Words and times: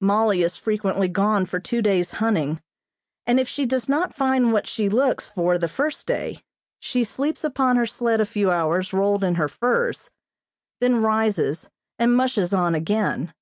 Mollie 0.00 0.44
is 0.44 0.56
frequently 0.56 1.08
gone 1.08 1.44
for 1.44 1.58
two 1.58 1.82
days 1.82 2.12
hunting, 2.22 2.62
and 3.26 3.40
if 3.40 3.48
she 3.48 3.66
does 3.66 3.88
not 3.88 4.14
find 4.14 4.52
what 4.52 4.68
she 4.68 4.88
looks 4.88 5.26
for 5.26 5.58
the 5.58 5.66
first 5.66 6.06
day 6.06 6.44
she 6.78 7.02
sleeps 7.02 7.42
upon 7.42 7.74
her 7.74 7.84
sled 7.86 8.20
a 8.20 8.24
few 8.24 8.52
hours 8.52 8.92
rolled 8.92 9.24
in 9.24 9.34
her 9.34 9.48
furs, 9.48 10.08
then 10.80 11.02
rises 11.02 11.68
and 11.98 12.14
"mushes" 12.16 12.54
on 12.54 12.76
again. 12.76 13.34